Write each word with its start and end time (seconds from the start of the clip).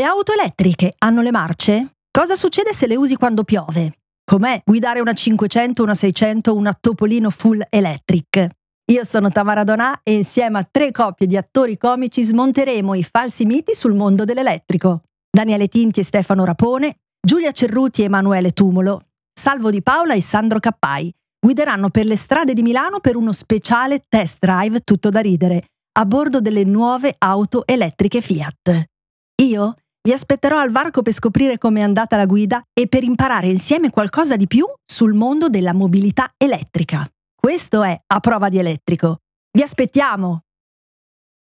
Le 0.00 0.06
auto 0.06 0.32
elettriche 0.32 0.94
hanno 1.00 1.20
le 1.20 1.30
marce? 1.30 1.96
Cosa 2.10 2.34
succede 2.34 2.72
se 2.72 2.86
le 2.86 2.96
usi 2.96 3.16
quando 3.16 3.44
piove? 3.44 3.98
Com'è 4.24 4.62
guidare 4.64 5.00
una 5.00 5.12
500, 5.12 5.82
una 5.82 5.92
600, 5.92 6.54
una 6.54 6.72
Topolino 6.72 7.28
full 7.28 7.60
electric? 7.68 8.48
Io 8.92 9.04
sono 9.04 9.28
Tamara 9.28 9.62
Donà 9.62 10.00
e 10.02 10.14
insieme 10.14 10.58
a 10.58 10.66
tre 10.70 10.90
coppie 10.90 11.26
di 11.26 11.36
attori 11.36 11.76
comici 11.76 12.22
smonteremo 12.22 12.94
i 12.94 13.02
falsi 13.02 13.44
miti 13.44 13.74
sul 13.74 13.92
mondo 13.92 14.24
dell'elettrico. 14.24 15.02
Daniele 15.30 15.68
Tinti 15.68 16.00
e 16.00 16.04
Stefano 16.04 16.46
Rapone, 16.46 16.94
Giulia 17.20 17.52
Cerruti 17.52 18.00
e 18.00 18.04
Emanuele 18.04 18.52
Tumolo, 18.52 19.02
Salvo 19.38 19.70
Di 19.70 19.82
Paola 19.82 20.14
e 20.14 20.22
Sandro 20.22 20.60
Cappai 20.60 21.12
guideranno 21.38 21.90
per 21.90 22.06
le 22.06 22.16
strade 22.16 22.54
di 22.54 22.62
Milano 22.62 23.00
per 23.00 23.16
uno 23.16 23.32
speciale 23.32 24.06
test 24.08 24.38
drive 24.40 24.80
tutto 24.80 25.10
da 25.10 25.20
ridere 25.20 25.64
a 25.98 26.06
bordo 26.06 26.40
delle 26.40 26.64
nuove 26.64 27.14
auto 27.18 27.66
elettriche 27.66 28.22
Fiat. 28.22 28.84
Io 29.42 29.74
vi 30.02 30.12
aspetterò 30.12 30.58
al 30.58 30.70
varco 30.70 31.02
per 31.02 31.12
scoprire 31.12 31.58
com'è 31.58 31.82
andata 31.82 32.16
la 32.16 32.26
guida 32.26 32.62
e 32.72 32.88
per 32.88 33.02
imparare 33.02 33.48
insieme 33.48 33.90
qualcosa 33.90 34.36
di 34.36 34.46
più 34.46 34.66
sul 34.84 35.14
mondo 35.14 35.48
della 35.48 35.74
mobilità 35.74 36.26
elettrica. 36.36 37.06
Questo 37.34 37.82
è 37.82 37.96
A 38.06 38.20
Prova 38.20 38.48
di 38.48 38.58
Elettrico. 38.58 39.18
Vi 39.50 39.62
aspettiamo! 39.62 40.42